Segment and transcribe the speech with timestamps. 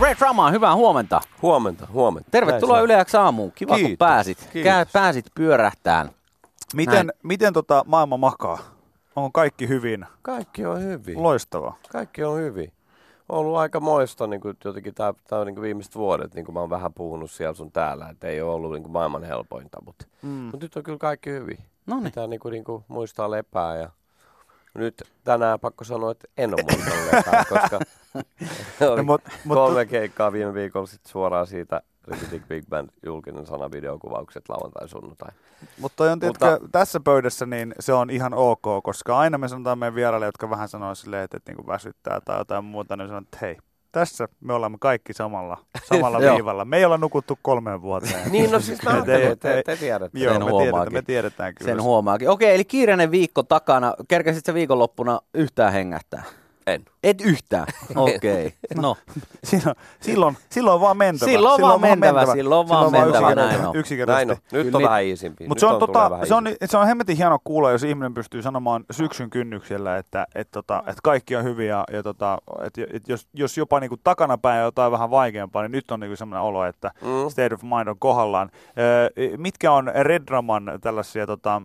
[0.00, 1.20] Red Rama, hyvää huomenta.
[1.42, 2.30] Huomenta, huomenta.
[2.30, 3.52] Tervetuloa Yle X aamuun.
[3.54, 4.38] Kiva, kun Kiitos, pääsit.
[4.38, 4.62] kiitos.
[4.72, 6.10] Kää, pääsit pyörähtään.
[6.74, 7.18] Miten, Näin.
[7.22, 8.58] miten tota maailma makaa?
[9.16, 10.06] Onko kaikki hyvin?
[10.22, 11.22] Kaikki on hyvin.
[11.22, 11.76] Loistavaa.
[11.92, 12.72] Kaikki on hyvin.
[13.28, 16.44] On ollut aika moista niin kuin jotenkin tää, tää on niin kuin viimeiset vuodet, niin
[16.44, 19.24] kuin mä oon vähän puhunut siellä sun täällä, että ei ole ollut niin kuin maailman
[19.24, 20.28] helpointa, mutta, Mm.
[20.30, 21.58] mutta nyt on kyllä kaikki hyvin.
[21.86, 22.04] No niin.
[22.04, 23.90] Pitää niin kuin, niin kuin muistaa lepää ja
[24.74, 27.78] nyt tänään pakko sanoa, että en ole muistanut lepää, koska
[28.96, 33.70] No, mut, mut, kolme keikkaa viime viikolla sit suoraan siitä Rikitik Big Band julkinen sana
[33.70, 35.28] videokuvaukset lauantai sunnuntai.
[35.80, 39.48] Mutta toi on, Mutta- tiedätkö, tässä pöydässä niin se on ihan ok, koska aina me
[39.48, 43.08] sanotaan meidän vieraille, jotka vähän sanoo silleen, että, että niin väsyttää tai jotain muuta, niin
[43.08, 43.56] sanon, että hei,
[43.92, 45.56] tässä me olemme kaikki samalla,
[45.92, 46.64] samalla viivalla.
[46.64, 48.30] Me ei olla nukuttu kolmeen vuoteen.
[48.32, 50.18] Niin, no siis mä te, ei- te tiedätte.
[50.18, 50.72] Joo, Sen me huomaakin.
[50.72, 51.70] tiedetään, me tiedetään kyllä.
[51.70, 52.28] Sen huomaakin.
[52.30, 53.94] Okei, eli kiireinen viikko takana.
[54.08, 56.22] Kerkäsit sä viikonloppuna yhtään hengähtää?
[56.66, 56.84] En.
[57.02, 57.66] Et yhtään?
[57.96, 58.54] Okei.
[58.82, 58.96] No,
[59.44, 61.30] silloin, silloin, silloin vaan mentävä.
[61.30, 63.76] Silloin vaan mentävä, silloin vaan mentävä, yksinkertaisesti- näin on.
[63.76, 64.26] Yksinkertaisesti.
[64.52, 64.64] Näin on.
[64.66, 65.48] Nyt on niin- vähän iisimpi.
[65.48, 68.84] Mutta se on, tota, se, on, se on hemmetin hieno kuulla, jos ihminen pystyy sanomaan
[68.90, 73.56] syksyn kynnyksellä, että et, tota, et kaikki on hyviä ja tota, et, et jos, jos
[73.58, 77.30] jopa niinku takanapäin on jotain vähän vaikeampaa, niin nyt on niinku sellainen olo, että Mm.
[77.30, 78.50] state of mind on kohdallaan.
[78.78, 81.62] Öö, mitkä on Redraman tällaisia tota,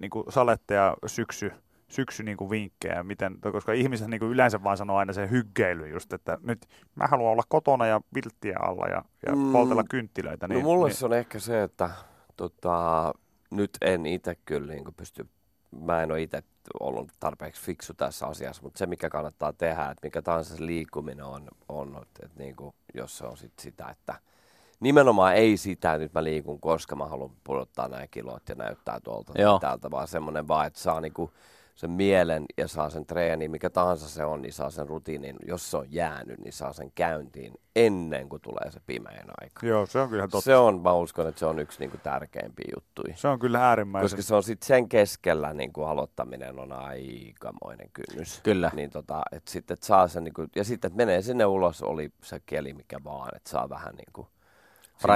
[0.00, 1.52] niinku saletteja syksy,
[1.90, 6.38] syksy niinku vinkkejä, miten, koska ihmiset niinku yleensä vaan sanoo aina se hyggeily just, että
[6.42, 9.52] nyt mä haluan olla kotona ja vilttiä alla ja, ja Mm.
[9.52, 10.48] poltella kynttilöitä.
[10.48, 11.90] No Niin, mulle niin, se on ehkä se, että
[12.36, 13.12] tota,
[13.50, 15.28] nyt en itse kyllä niin pysty,
[15.84, 16.42] mä en ole itse
[16.80, 21.24] ollut tarpeeksi fiksu tässä asiassa, mutta se mikä kannattaa tehdä, että mikä tahansa se liikkuminen
[21.24, 24.14] on, on että, että niin kuin, jos se on sit sitä, että
[24.80, 29.00] nimenomaan ei sitä, että nyt mä liikun, koska mä haluan pudottaa nämä kilot ja näyttää
[29.00, 29.58] tuolta Joo.
[29.58, 31.30] täältä, vaan semmoinen vaan, että saa niin kuin
[31.80, 35.70] sen mielen ja saa sen treeni, mikä tahansa se on, niin saa sen rutiinin, jos
[35.70, 39.66] se on jäänyt, niin saa sen käyntiin ennen kuin tulee se pimeän aika.
[39.66, 40.40] Joo, se on kyllä totta.
[40.40, 43.16] Se on, mä uskon, että se on yksi niinku tärkeimpiä juttuja.
[43.16, 44.04] Se on kyllä äärimmäisen.
[44.04, 48.40] Koska se on sitten sen keskellä niinku aloittaminen on aikamoinen kynnys.
[48.42, 48.70] Kyllä.
[48.74, 52.40] Niin tota, et sitten et saa sen niinku, ja sitten menee sinne ulos, oli se
[52.46, 54.39] keli mikä vaan, että saa vähän niinku, sinne Raitista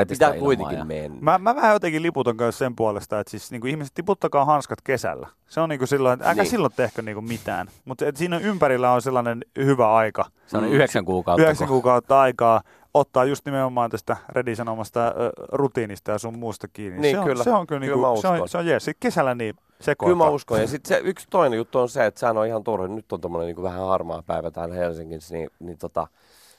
[0.09, 1.19] pitää kuitenkin ja- mennä.
[1.21, 5.28] Mä, mä vähän jotenkin liputon kanssa sen puolesta, että siis niinku ihmiset tiputtakaa hanskat kesällä.
[5.47, 6.50] Se on niinku silloin, että älkää Niin.
[6.50, 7.67] silloin tehkö niinku mitään.
[7.84, 10.25] Mutta siinä ympärillä on sellainen hyvä aika.
[10.47, 11.43] se on yhdeksän kuukautta.
[11.43, 12.61] Yhdeksän kuukautta aikaa
[12.94, 15.12] ottaa just nimenomaan tästä Redi sanomasta ö,
[15.53, 17.00] rutiinista ja sun muusta kiinni.
[17.00, 17.44] Niin, se, on, kyllä.
[17.44, 18.84] se on kyllä, Kyllä niinku, mä se on, se on jees.
[18.84, 20.27] Sitten kesällä niin Kyllä sekoittaa.
[20.27, 20.61] mä uskon.
[20.61, 22.89] Ja sitten se yksi toinen juttu on se, että sehän on ihan turha.
[22.89, 26.06] Nyt on tommonen niinku vähän harmaa päivä täällä Helsingissä, niin, niin tota,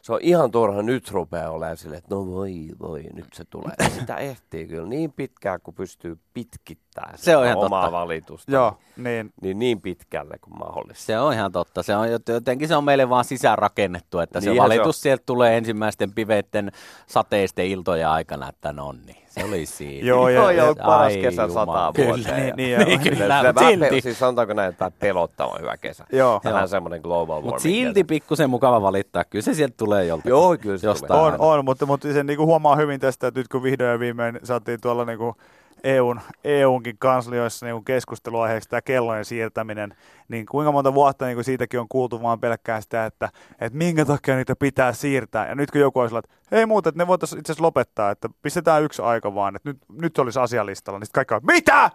[0.06, 3.76] se on ihan turha nyt rupeaa olemaan silleen, että no voi voi, nyt se tulee.
[4.00, 7.92] Sitä ehtii kyllä niin pitkään, kun pystyy pitkittämään Se on ihan omaa totta.
[7.98, 8.52] valitusta.
[8.52, 9.34] Joo, niin.
[9.42, 11.04] Niin, niin pitkälle kuin mahdollista.
[11.04, 11.84] Se on ihan totta.
[11.84, 15.24] Se on jot- jotenkin se on meille vaan sisäänrakennettu, että se Niinhän se valitus sieltä
[15.26, 16.72] tulee ensimmäisten piveitten
[17.08, 20.08] sateisten iltojen aikana, että no niin, se oli siinä.
[20.08, 22.36] Joo, ja- Joo, ja- paras Ai kesä sataa Kyllä, vuoteen.
[22.38, 23.90] niin, ja- niin, ja- Niin, kyllä, vähän silti.
[23.90, 26.06] pe- siis sanotaanko näin, että pelottavan hyvä kesä.
[26.12, 26.42] Joo.
[26.44, 29.24] Vähän semmoinen global warming Mutta silti pikkusen mukava valittaa.
[29.24, 30.30] Kyllä se sieltä tulee joltakin.
[30.30, 31.20] Joo, kyllä se Jostain.
[31.20, 31.34] tulee.
[31.34, 34.40] On, on mutta, mutta sen niinku huomaa hyvin tästä, että nyt kun vihdoin ja viimein
[34.44, 35.36] saatiin tuolla niinku
[35.86, 39.96] EUn, EUnkin kanslioissa niinku keskusteluaiheeksi tämä kellojen siirtäminen,
[40.28, 43.30] niin kuinka monta vuotta niinku siitäkin on kuultu vaan pelkkää sitä, että,
[43.60, 45.48] että minkä takia niitä pitää siirtää.
[45.48, 48.30] Ja nyt kun joku olisi että hei muuten, että ne voitaisiin itse asiassa lopettaa, että
[48.42, 51.92] pistetään yksi aika vaan, että nyt, nyt olisi asialistalla, niin sitten kaikki on, mitä?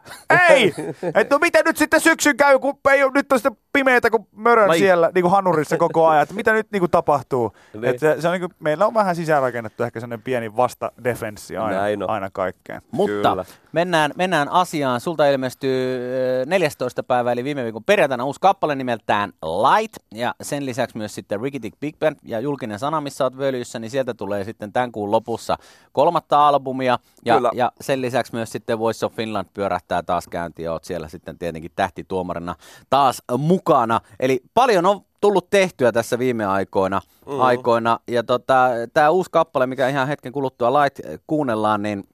[0.50, 0.74] Ei!
[1.20, 4.26] että no mitä nyt sitten syksyn käy, kun ei ole, nyt on sitten pimeätä kuin
[4.32, 7.52] mörön Lai- siellä niin kuin hanurissa koko ajan, että mitä nyt niin kuin tapahtuu.
[7.72, 7.84] Niin.
[7.84, 11.80] Et se, se on niin kuin, meillä on vähän sisäänrakennettu ehkä sellainen pieni vastadefenssi aina,
[11.80, 12.10] Näin on.
[12.10, 12.82] aina kaikkeen.
[12.90, 13.44] Mutta Kyllä.
[13.80, 15.00] Mennään, mennään asiaan.
[15.00, 15.98] Sulta ilmestyy
[16.42, 17.02] ö, 14.
[17.02, 19.96] päivä, eli viime viikon perjantaina uusi kappale nimeltään Light.
[20.14, 23.90] Ja sen lisäksi myös sitten Rikitik Big Band ja julkinen sana, missä olet völyssä, niin
[23.90, 25.56] sieltä tulee sitten tämän kuun lopussa
[25.93, 26.99] kolmatta albumia.
[27.25, 27.50] Ja, Kyllä.
[27.55, 31.38] ja sen lisäksi myös sitten Voice of Finland pyörähtää taas käyntiin ja oot siellä sitten
[31.38, 32.55] tietenkin tähtituomarina
[32.90, 34.00] taas mukana.
[34.20, 37.00] Eli paljon on tullut tehtyä tässä viime aikoina.
[37.26, 37.40] Mm.
[37.40, 37.99] aikoina.
[38.08, 42.05] Ja tota, tämä uusi kappale, mikä ihan hetken kuluttua Light kuunnellaan, niin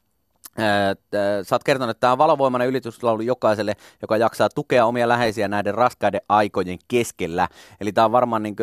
[1.42, 5.74] Sä oot kertonut, että tämä on valovoimainen ylityslaulu jokaiselle, joka jaksaa tukea omia läheisiä näiden
[5.74, 7.48] raskaiden aikojen keskellä.
[7.80, 8.56] Eli tämä on varmaan niin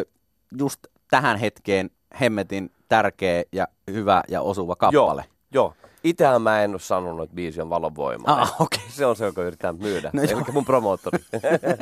[0.57, 0.79] just
[1.11, 1.89] tähän hetkeen
[2.21, 5.25] hemmetin tärkeä ja hyvä ja osuva kappale.
[5.53, 5.73] Joo, joo.
[6.03, 8.43] Itsehän mä en ole sanonut, että biisi on valonvoimainen.
[8.43, 8.79] Ah, okei.
[8.89, 10.09] Se on se, joka yrittää myydä.
[10.13, 10.21] No.
[10.21, 11.19] Eli mun promoottori.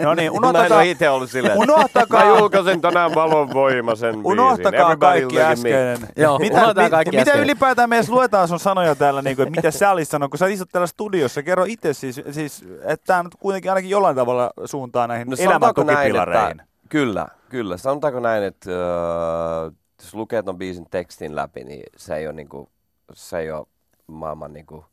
[0.04, 1.58] No niin, mä en unohtakaa, ole itse ollut silleen.
[1.58, 4.26] unohtakaa, Mä julkaisen tänään valonvoimaisen biisin.
[4.32, 5.98] unohtakaa kaikki äskeinen.
[6.16, 7.44] Joo, mitä, unohdetaan mi- kaikki mitä äskeinen.
[7.44, 10.38] ylipäätään me edes luetaan sun sanoja täällä, niin kuin, että mitä sä olisit sanonut, kun
[10.38, 11.44] sä istut täällä studiossa.
[11.44, 15.52] Kerro itse siis, siis että tämä nyt kuitenkin ainakin jollain tavalla suuntaa näihin No elämän
[15.54, 16.60] sanotaanko näin, tukipilareihin.
[16.60, 17.78] että, kyllä, kyllä.
[17.78, 19.72] Sanotaanko näin, että äh,
[20.04, 22.70] jos lukee ton biisin tekstin läpi, niin se ei ole, niinku,
[23.14, 23.66] se ei ole
[24.14, 24.86] maailman niinku,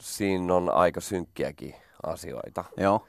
[0.00, 2.64] siinä on aika synkkiäkin asioita.
[2.76, 3.06] Joo.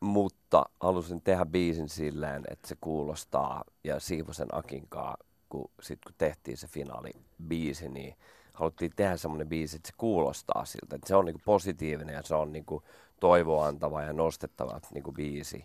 [0.00, 5.16] Mutta halusin tehdä biisin silleen, että se kuulostaa, ja Siivosen Akinkaa,
[5.48, 8.16] kun, sit kun tehtiin se finaalibiisi, niin
[8.54, 12.34] haluttiin tehdä semmoinen biisi, että se kuulostaa siltä, että se on niinku positiivinen ja se
[12.34, 12.82] on niinku
[13.20, 15.64] toivoa antava ja nostettava niinku biisi.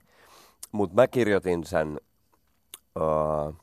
[0.72, 2.00] Mutta mä kirjoitin sen,
[2.96, 3.56] uh,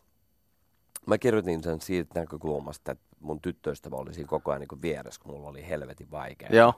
[1.06, 5.32] mä kirjoitin sen siitä näkökulmasta, että mun tyttöystävä oli siinä koko ajan niinku vieressä, kun
[5.34, 6.48] mulla oli helvetin vaikea.
[6.52, 6.74] Joo.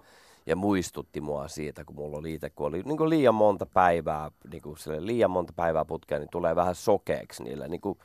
[0.47, 4.63] Ja muistutti mua siitä, kun mulla oli itse, kun oli niin liian monta päivää, niin
[4.63, 7.99] kuin liian monta päivää putkea, niin tulee vähän sokeeksi niille, niin kuin,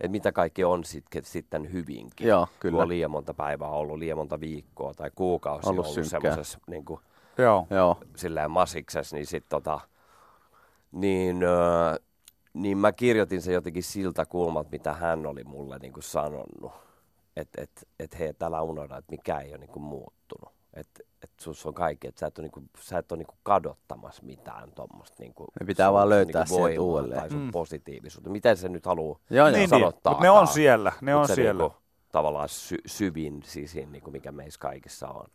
[0.00, 2.26] että mitä kaikki on sitten sitten hyvinkin.
[2.26, 2.82] Joo, Kun kyllä.
[2.82, 7.00] on liian monta päivää ollut, liian monta viikkoa tai kuukausia Ollut ollut, semmoisessa niin kuin,
[7.38, 7.66] Joo.
[7.70, 7.98] Joo.
[8.16, 9.80] silleen masiksessa, niin sitten tota,
[10.92, 11.96] niin, öö,
[12.52, 16.72] niin mä kirjoitin sen jotenkin siltä kulmalta, mitä hän oli mulle niin kuin sanonut.
[17.36, 20.52] Että et, et hei, älä unohda, että mikä ei ole niin kuin muuttunut.
[20.74, 24.22] Että et sus on kaikki, että sä et ole, niinku, sä et ole niinku kadottamassa
[24.22, 27.20] mitään tuommoista niinku, Ne pitää sun- vaan löytää niinku sieltä voimaa uudelleen.
[27.20, 27.50] Tai sun Mm.
[27.50, 28.30] positiivisuutta.
[28.30, 29.46] Miten se nyt haluaa Joo.
[29.46, 29.68] Niin, niin.
[29.68, 30.12] sanottaa.
[30.12, 31.62] Mutta ne on siellä, ne on se siellä.
[31.62, 31.76] Niinku,
[32.12, 35.26] tavallaan sy- syvin sisin, niinku, mikä meissä kaikissa on.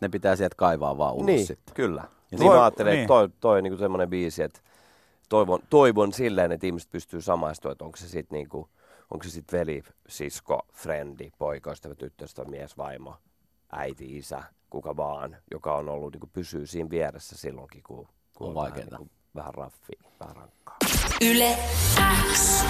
[0.00, 1.74] Ne pitää sieltä kaivaa vaan ulos Niin, sitten.
[1.74, 2.00] kyllä.
[2.00, 2.08] Ja
[2.38, 3.00] niin toi- mä ajattelin, niin.
[3.00, 4.60] että toi, toi on niinku semmoinen biisi, että
[5.28, 8.68] toivon, toivon silleen, että ihmiset pystyy samaistumaan, että onko se sitten niinku,
[9.10, 13.16] onko se sit veli, sisko, frendi, poikaystävä, tyttöystävä, mies, vaimo,
[13.72, 18.54] äiti, isä, kuka vaan, joka on ollut, niinku, pysyy siinä vieressä silloinkin, kun, kun On
[18.54, 18.96] vähän, vaikeeta.
[18.98, 20.76] niinku, vähän raffia, vähän rankkaa.
[21.20, 21.58] Yle
[22.32, 22.64] X.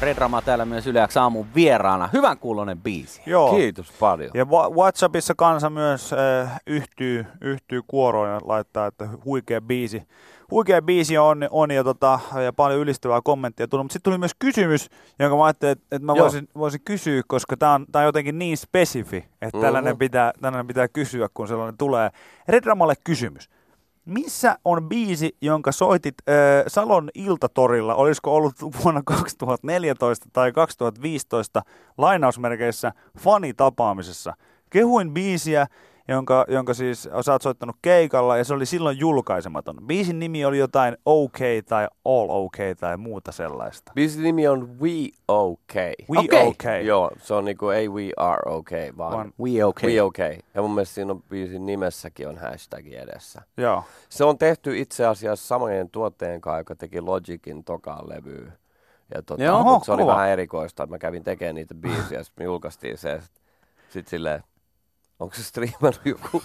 [0.00, 2.08] Red Rama täällä myös Yle X aamun vieraana.
[2.12, 3.22] Hyvän kuulonen biisi.
[3.26, 3.50] Joo.
[3.56, 4.30] Kiitos paljon.
[4.34, 10.02] Ja Wha- Whatsappissa kansa myös äh, yhtyy, yhtyy kuoroon ja laittaa, että huikea biisi.
[10.54, 14.34] Huikea biisi on, on ja, tota, ja paljon ylistävää kommenttia tullut, mutta sitten tuli myös
[14.38, 16.22] kysymys, jonka mä ajattelin, että, että mä Joo.
[16.22, 19.60] voisin, voisin kysyä, koska tämä on, tää on jotenkin niin spesifi, että Mhm.
[19.60, 22.10] tällainen, pitää, tällainen pitää kysyä, kun sellainen tulee.
[22.48, 23.50] Redramalle kysymys.
[24.04, 26.34] Missä on biisi, jonka soitit äh,
[26.66, 28.54] Salon iltatorilla, olisiko ollut
[28.84, 31.62] vuonna 2014 tai 2015
[31.98, 34.34] lainausmerkeissä fanitapaamisessa?
[34.70, 35.66] Kehuin biisiä,
[36.08, 39.76] jonka, jonka siis sä oot soittanut keikalla ja se oli silloin julkaisematon.
[39.86, 43.92] Biisin nimi oli jotain OK tai All OK tai muuta sellaista.
[43.94, 44.90] Biisin nimi on We
[45.28, 45.74] OK.
[46.10, 46.46] We Okei.
[46.48, 46.64] OK.
[46.84, 49.90] Joo, se on niinku ei We Are OK, vaan Vaan- We okay.
[49.90, 50.18] We OK.
[50.54, 53.42] Ja mun mielestä siinä on biisin nimessäkin on hashtag edessä.
[53.56, 53.84] Joo.
[54.08, 58.52] Se on tehty itse asiassa samojen tuotteen kanssa, joka teki Logicin tokaan levyä.
[59.14, 59.58] Ja tota, Joo.
[59.58, 60.12] Oho, se oli kova.
[60.12, 63.20] vähän erikoista, että mä kävin tekemään niitä biisiä, sitten me julkaistiin se.
[63.88, 64.42] Sitten silleen,
[65.20, 66.42] onko se striimannut joku?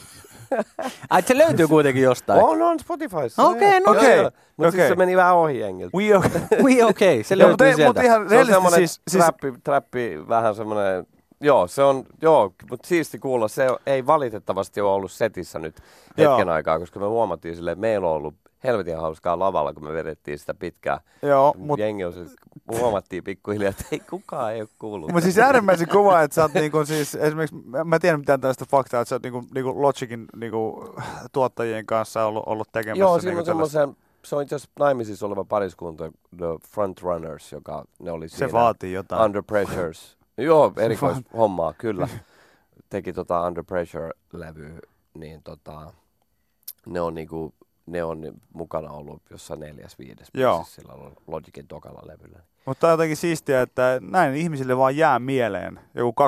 [1.10, 2.44] Ai, se löytyy kuitenkin jostain.
[2.44, 3.44] On, on Spotifyssa.
[3.44, 4.24] Okei, no okei.
[4.24, 4.72] Mutta Okei.
[4.72, 5.98] siis se meni vähän ohi jengiltä.
[5.98, 6.26] We OK.
[6.66, 7.24] We okay.
[7.24, 7.86] Se löytyy mutta, sieltä.
[7.86, 11.08] mutta ihan Se on siis, siis trappi, trappi, vähän semmoinen,
[11.42, 15.76] joo, se on, joo, mutta siisti kuulla, se ei valitettavasti ole ollut setissä nyt
[16.18, 16.52] hetken Joo.
[16.52, 20.40] aikaa, koska me huomattiin silleen, että meillä on ollut helvetin hauskaa lavalla, kun me vedettiin
[20.40, 21.00] sitä pitkää.
[21.22, 21.68] joo, Mut...
[21.68, 22.36] mutta Jengi on siis,
[22.72, 25.12] huomattiin pikkuhiljaa, että ei kukaan ei ole kuullut.
[25.12, 29.02] Mutta siis äärimmäisen kova, että sä oot niinku siis, esimerkiksi, mä- tiedän mitään tästä faktaa,
[29.02, 30.94] että sä oot niinku, niinku Logicin niinku,
[31.32, 33.00] tuottajien kanssa ollut, ollut tekemässä.
[33.00, 37.52] Joo, siinä niinku on tällaista- semmoisen, se on itse asiassa naimisissa oleva pariskunta, The Frontrunners,
[37.52, 38.52] joka ne oli Se siinä.
[38.52, 39.22] vaatii jotain.
[39.22, 40.18] Under Pressures.
[40.38, 42.08] Joo, erikoishommaa, kyllä.
[42.90, 44.80] Teki tota Under Pressure-levy,
[45.14, 45.94] niin tota,
[46.86, 47.54] ne on niinku,
[47.92, 50.64] ne on mukana ollut jossain neljäs, viides Joo.
[50.68, 50.94] sillä
[51.28, 52.40] Logicin tokalla levyllä.
[52.66, 56.24] Mutta on jotenkin siistiä, että näin ihmisille vaan jää mieleen joku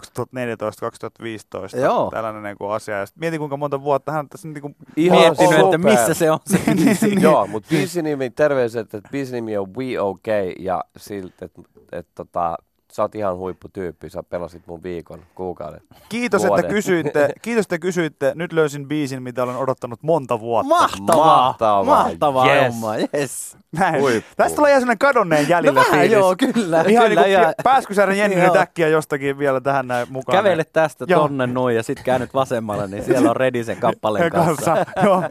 [1.78, 2.12] 2014-2015 Joo.
[2.12, 3.00] tällainen niinku asia.
[3.00, 5.80] Ja mietin kuinka monta vuotta hän tässä niinku Ihan Miettinyt, että super.
[5.80, 7.22] missä se on se biisi.
[7.22, 10.28] Joo, mutta biisin nimi, terveiset, että biisin nimi on We OK
[10.60, 12.58] ja siltä, että et, tota,
[12.92, 15.82] sä oot ihan huipputyyppi, sä pelasit mun viikon, kuukauden.
[16.10, 16.70] Kiitos, että Vuoden.
[16.72, 17.30] kysyitte.
[17.42, 18.32] Kiitos, että kysyitte.
[18.36, 20.70] Nyt löysin biisin, mitä olen odottanut monta vuotta.
[20.70, 21.26] Mahtavaa.
[21.46, 21.84] Mahtavaa.
[21.84, 22.74] Mahtavaa Yes.
[22.74, 22.96] homma.
[23.18, 23.58] Yes.
[23.72, 24.02] Näin.
[24.02, 24.30] Huippu.
[24.38, 26.12] Tästä tulee ihan sellainen kadonneen No jäljellä vähän fiilis.
[26.12, 26.82] joo, kyllä.
[26.88, 30.38] Ihan kyllä niin ja kuin pääskysärän Jenni nyt äkkiä jostakin vielä tähän näin mukaan.
[30.38, 31.22] kävele tästä Joo.
[31.22, 34.86] tonne noin ja sitten käännyt vasemmalle, niin siellä on Redisen kappaleen kanssa.
[35.04, 35.24] Joo.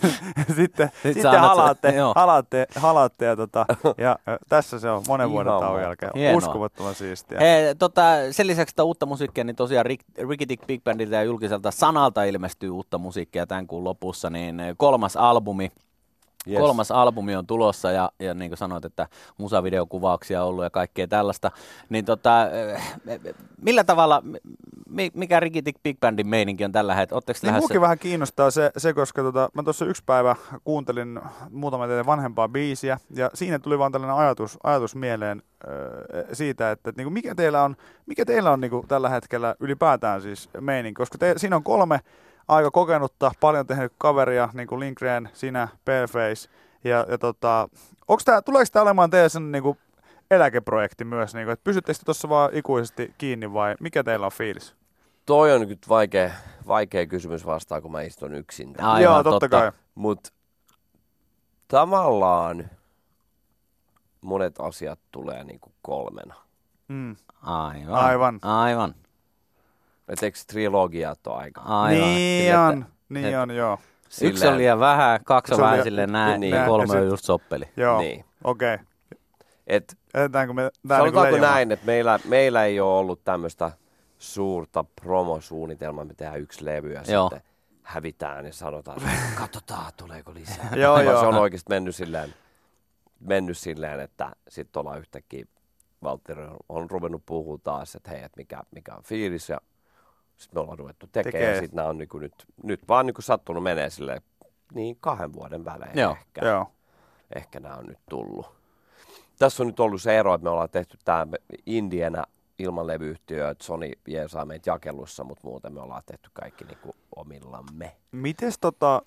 [0.56, 2.12] sitten sitten sä annat sen- halaatte, joo.
[2.16, 3.66] halaatte, halaatte ja, tota,
[3.98, 6.12] ja tässä se on monen Ihan vuoden tauon jälkeen.
[6.14, 6.38] Hienoa.
[6.38, 7.40] Uskomattoman siistiä.
[7.40, 11.22] He, tota, sen lisäksi että uutta musiikkia, niin tosiaan Rick, Ricky Dick Big Bandilta ja
[11.22, 15.70] julkiselta sanalta ilmestyy uutta musiikkia tämän kuun lopussa, niin kolmas albumi
[16.50, 16.58] Yes.
[16.58, 21.08] Kolmas albumi on tulossa ja, ja niin kuin sanoit, että musavideokuvauksia on ollut ja kaikkea
[21.08, 21.50] tällaista.
[21.88, 22.82] Niin tota, eh,
[23.60, 24.22] millä tavalla,
[25.14, 27.22] mikä Rikitik Big Bandin meininki on tällä hetkellä?
[27.42, 27.80] niin lähdössä?
[27.80, 31.20] vähän kiinnostaa se, se koska tota, mä tuossa yksi päivä kuuntelin
[31.50, 36.90] muutama teidän vanhempaa biisiä ja siinä tuli vaan tällainen ajatus, ajatus mieleen äh, siitä, että,
[36.90, 40.50] että niin kuin mikä teillä on, mikä teillä on niin kuin tällä hetkellä ylipäätään siis
[40.60, 42.00] meininki, koska te, siinä on kolme
[42.48, 46.48] aika kokenutta, paljon tehnyt kaveria, niin kuin Lindgren, sinä, Paleface.
[46.84, 47.68] Ja, ja tota,
[48.08, 49.78] onks tää, tuleeko tämä olemaan teidän sen niin kuin
[50.30, 54.81] eläkeprojekti myös, niin kuin, että pysyttekö tuossa vaan ikuisesti kiinni vai mikä teillä on fiilis?
[55.26, 56.30] Toi on nyt vaikea,
[56.66, 58.74] vaikea kysymys vastaa, kun mä istun yksin.
[58.78, 59.48] Aivan, Joo, totta, totta.
[59.48, 59.72] kai.
[59.94, 60.30] Mutta
[61.68, 62.70] tavallaan
[64.20, 66.34] monet asiat tulee niin kuin kolmena.
[66.88, 67.16] Mm.
[67.42, 67.94] Aivan.
[67.94, 68.38] Aivan.
[68.42, 68.94] Aivan.
[70.08, 71.60] Et eikö trilogiat ole aika?
[71.60, 72.00] Aivan.
[72.00, 73.78] Niin on, niin et, on, joo.
[74.08, 77.24] Silleen, Yksi on liian vähän, kaksi on vähän silleen näin, niin, ja kolme on just
[77.24, 77.64] soppeli.
[77.76, 78.24] Joo, niin.
[78.44, 78.74] okei.
[78.74, 78.86] Okay.
[79.66, 80.20] Et, me
[80.88, 83.70] Sanotaanko niin näin, että meillä, meillä ei ole ollut tämmöistä
[84.22, 87.28] suurta promosuunnitelmaa, me tehdään yksi levy ja Joo.
[87.28, 87.52] sitten
[87.82, 90.70] hävitään ja sanotaan, että katsotaan, tuleeko lisää.
[90.76, 91.20] joo, joo.
[91.20, 92.34] Se on oikeasti mennyt silleen,
[93.20, 95.44] mennyt silleen että sitten ollaan yhtäkkiä,
[96.02, 99.60] Valtteri on ruvennut puhua taas, että hei, että mikä, mikä on fiilis ja
[100.36, 101.54] sitten me ollaan ruvettu tekemään Tekee.
[101.54, 104.22] ja sitten nämä on niinku nyt, nyt vaan niinku sattunut menee sille
[104.74, 106.12] niin kahden vuoden välein Joo.
[106.12, 106.46] ehkä.
[106.46, 106.66] Joo.
[107.34, 108.46] Ehkä nämä on nyt tullut.
[109.38, 111.26] Tässä on nyt ollut se ero, että me ollaan tehty tämä
[111.66, 112.24] Indiana
[112.62, 117.96] ilman levyyhtiöä, että Sony jeesaa meitä jakelussa, mutta muuten me ollaan tehty kaikki niinku omillamme.
[118.12, 119.02] Mites tota,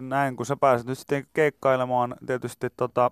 [0.00, 3.10] näin, kun sä pääset nyt sitten keikkailemaan, tietysti tota,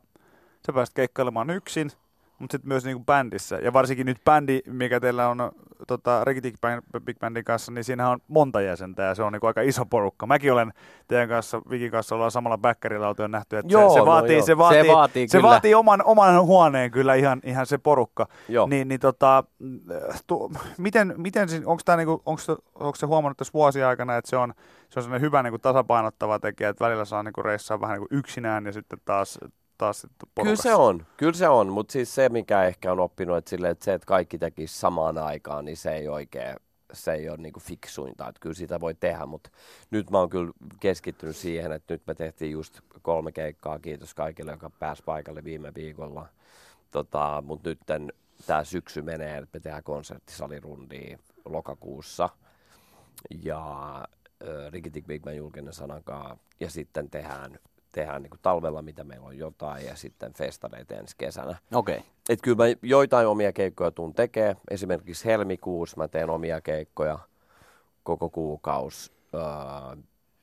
[0.66, 1.90] sä pääset keikkailemaan yksin,
[2.38, 3.56] mutta sitten myös niinku bändissä.
[3.56, 5.52] Ja varsinkin nyt bändi, mikä teillä on
[5.86, 6.54] tota, Rekitik
[7.04, 10.26] Big Bandin kanssa, niin siinä on monta jäsentä ja se on niinku aika iso porukka.
[10.26, 10.72] Mäkin olen
[11.08, 14.44] teidän kanssa, Vikin kanssa ollaan samalla backerilla oltu nähty, että joo, se, se, vaatii, no
[14.46, 18.26] se, vaatii, se, vaatii, se vaatii oman, oman huoneen kyllä ihan, ihan se porukka.
[18.48, 18.66] Joo.
[18.66, 19.44] Niin, niin tota,
[20.26, 22.22] tu, miten, miten onko tämä niinku,
[22.74, 24.54] onko se huomannut tässä vuosien aikana, että se on,
[24.88, 28.66] se on sellainen hyvä niinku tasapainottava tekijä, että välillä saa niinku reissaa vähän niinku yksinään
[28.66, 29.38] ja sitten taas
[29.78, 30.06] taas
[30.42, 33.70] Kyllä se on, kyllä se on, mutta siis se mikä ehkä on oppinut, että, sille,
[33.70, 36.56] että se, että kaikki tekisi samaan aikaan, niin se ei oikein,
[36.92, 39.50] se ei ole niinku fiksuinta, että kyllä sitä voi tehdä, mutta
[39.90, 44.50] nyt mä oon kyllä keskittynyt siihen, että nyt me tehtiin just kolme keikkaa, kiitos kaikille,
[44.50, 46.28] joka pääsi paikalle viime viikolla,
[46.90, 47.80] tota, mutta nyt
[48.46, 52.28] tämä syksy menee, että me tehdään konserttisalirundia lokakuussa,
[53.42, 53.94] ja
[54.42, 57.58] äh, Rikitik Big Man julkinen sanankaan, ja sitten tehdään
[57.94, 61.56] tehdään niin kuin talvella, mitä meillä on jotain, ja sitten festareita ensi kesänä.
[61.74, 61.96] Okei.
[61.96, 62.08] Okay.
[62.28, 64.56] Et kyllä mä joitain omia keikkoja tuun tekee.
[64.70, 67.18] Esimerkiksi helmikuussa mä teen omia keikkoja
[68.02, 69.12] koko kuukaus.
[69.34, 69.40] Öö,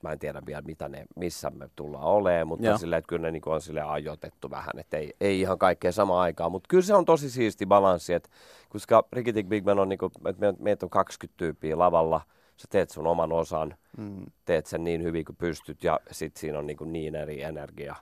[0.03, 3.31] mä en tiedä vielä, mitä ne, missä me tullaan olemaan, mutta sille, että kyllä ne
[3.31, 6.51] niin on sille ajoitettu vähän, että ei, ei ihan kaikkea samaan aikaan.
[6.51, 8.29] Mutta kyllä se on tosi siisti balanssi, että
[8.69, 12.21] koska Rikitik Big Man on, niin kuin, että meitä on 20 tyyppiä lavalla–
[12.57, 14.25] sä teet sun oman osan, mm.
[14.45, 17.95] teet sen niin hyvin kuin pystyt ja sit siinä on niin, kuin niin eri energia.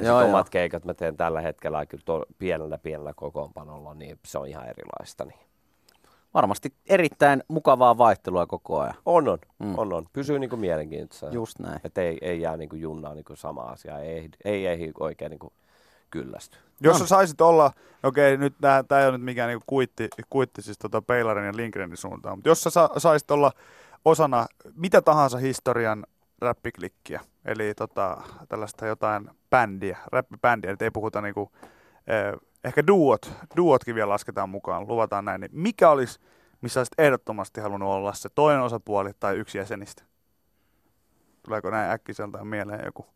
[0.00, 4.18] Ja joo, sit omat keikat mä teen tällä hetkellä kyllä to, pienellä pienellä kokoonpanolla, niin
[4.24, 5.24] se on ihan erilaista.
[5.24, 5.40] Niin.
[6.34, 8.94] Varmasti erittäin mukavaa vaihtelua koko ajan.
[9.06, 9.38] On, on.
[9.58, 9.78] Mm.
[9.78, 10.06] on, on.
[10.12, 11.32] Pysyy niin kuin mielenkiintoisena.
[11.32, 11.80] Just näin.
[11.84, 13.98] Että ei, ei jää niin kuin junnaa niin kuin sama asia.
[13.98, 15.52] Ei, ei, ei oikein niin kuin
[16.10, 16.58] kyllästy.
[16.80, 17.70] Jos sä saisit olla,
[18.02, 18.54] okei okay, nyt
[18.88, 22.48] tämä ei ole nyt mikään niin kuitti, kuitti siis tota Peilarin ja Lindgrenin suuntaan, mutta
[22.48, 23.52] jos sä sa, saisit olla
[24.06, 26.06] osana mitä tahansa historian
[26.40, 28.16] räppiklikkiä, eli tota,
[28.48, 31.52] tällaista jotain bändiä, räppibändiä, että ei puhuta niinku,
[32.06, 36.20] eh, ehkä duot, duotkin vielä lasketaan mukaan, luvataan näin, niin mikä olisi,
[36.60, 40.02] missä olisit ehdottomasti halunnut olla se toinen osapuoli tai yksi jäsenistä?
[41.42, 43.06] Tuleeko näin äkkiseltä mieleen joku?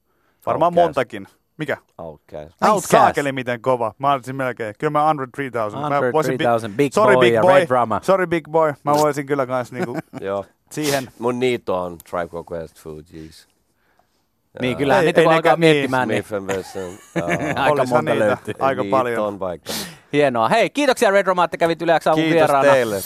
[0.46, 0.84] Varmaan Outcast.
[0.86, 1.26] montakin.
[1.56, 1.76] Mikä?
[1.98, 2.62] Outcast.
[2.62, 2.90] Outcast.
[2.90, 3.94] Saakeli miten kova.
[3.98, 4.74] Mä olisin melkein.
[4.78, 5.80] Kyllä mä Andre 3000.
[5.80, 8.00] 100 3000, Big Sorry, Boy Big Boy.
[8.02, 8.74] Sorry Big Boy.
[8.84, 10.44] Mä voisin kyllä kans niinku Joo.
[10.72, 11.10] Siihen.
[11.18, 13.48] Mun niito on Tribe Called Quest Fugees.
[14.60, 16.08] Niin, kyllä ei, niitä ei, kun alkaa miettimään.
[16.08, 16.24] Niin.
[17.56, 18.54] aika monta niitä, löytyy.
[18.58, 19.26] Aika niitä paljon.
[19.26, 19.72] on vaikka.
[20.12, 20.48] Hienoa.
[20.48, 22.72] Hei, kiitoksia Red Roma, että kävit Yle X Kiitos vieraana.
[22.72, 22.96] teille.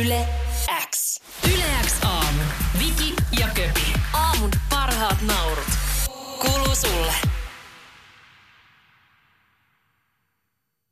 [0.00, 0.26] Yle
[0.90, 1.20] X.
[1.54, 2.42] Yle X aamu.
[2.78, 3.92] Viki ja Köpi.
[4.12, 5.70] Aamun parhaat naurut.
[6.38, 7.29] Kuuluu sulle.